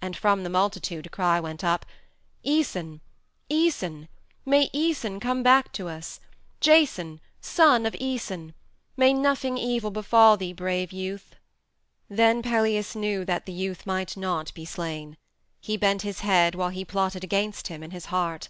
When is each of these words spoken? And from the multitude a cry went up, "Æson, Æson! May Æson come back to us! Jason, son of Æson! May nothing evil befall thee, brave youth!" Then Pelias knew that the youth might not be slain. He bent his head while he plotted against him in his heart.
And 0.00 0.16
from 0.16 0.42
the 0.42 0.50
multitude 0.50 1.06
a 1.06 1.08
cry 1.08 1.38
went 1.38 1.62
up, 1.62 1.86
"Æson, 2.44 2.98
Æson! 3.48 4.08
May 4.44 4.68
Æson 4.70 5.20
come 5.20 5.44
back 5.44 5.70
to 5.74 5.86
us! 5.88 6.18
Jason, 6.60 7.20
son 7.40 7.86
of 7.86 7.92
Æson! 7.92 8.54
May 8.96 9.12
nothing 9.14 9.56
evil 9.56 9.92
befall 9.92 10.36
thee, 10.36 10.52
brave 10.52 10.90
youth!" 10.90 11.36
Then 12.10 12.42
Pelias 12.42 12.96
knew 12.96 13.24
that 13.24 13.46
the 13.46 13.52
youth 13.52 13.86
might 13.86 14.16
not 14.16 14.52
be 14.52 14.64
slain. 14.64 15.16
He 15.60 15.76
bent 15.76 16.02
his 16.02 16.22
head 16.22 16.56
while 16.56 16.70
he 16.70 16.84
plotted 16.84 17.22
against 17.22 17.68
him 17.68 17.84
in 17.84 17.92
his 17.92 18.06
heart. 18.06 18.48